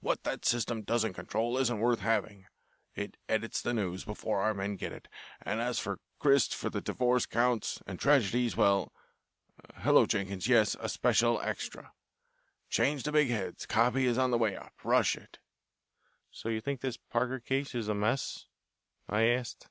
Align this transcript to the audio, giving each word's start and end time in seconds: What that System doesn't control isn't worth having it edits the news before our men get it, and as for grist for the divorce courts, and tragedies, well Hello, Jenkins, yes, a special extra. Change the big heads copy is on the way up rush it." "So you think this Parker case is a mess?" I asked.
What 0.00 0.24
that 0.24 0.44
System 0.44 0.82
doesn't 0.82 1.14
control 1.14 1.56
isn't 1.56 1.78
worth 1.80 2.00
having 2.00 2.44
it 2.94 3.16
edits 3.30 3.62
the 3.62 3.72
news 3.72 4.04
before 4.04 4.40
our 4.42 4.52
men 4.52 4.76
get 4.76 4.92
it, 4.92 5.08
and 5.40 5.58
as 5.58 5.78
for 5.78 6.00
grist 6.18 6.54
for 6.54 6.68
the 6.68 6.82
divorce 6.82 7.24
courts, 7.24 7.80
and 7.86 7.98
tragedies, 7.98 8.58
well 8.58 8.92
Hello, 9.76 10.04
Jenkins, 10.04 10.46
yes, 10.46 10.76
a 10.80 10.88
special 10.90 11.40
extra. 11.40 11.94
Change 12.68 13.04
the 13.04 13.12
big 13.12 13.28
heads 13.28 13.64
copy 13.64 14.04
is 14.04 14.18
on 14.18 14.30
the 14.30 14.36
way 14.36 14.54
up 14.54 14.74
rush 14.84 15.16
it." 15.16 15.38
"So 16.30 16.50
you 16.50 16.60
think 16.60 16.82
this 16.82 16.98
Parker 16.98 17.40
case 17.40 17.74
is 17.74 17.88
a 17.88 17.94
mess?" 17.94 18.48
I 19.08 19.22
asked. 19.28 19.66